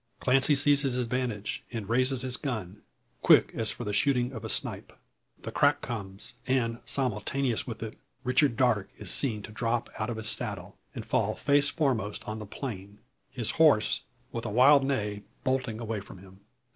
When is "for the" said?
3.69-3.93